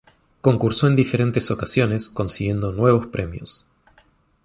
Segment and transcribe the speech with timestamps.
[0.41, 3.67] Concursó en diferentes ocasiones, consiguiendo nuevos premios.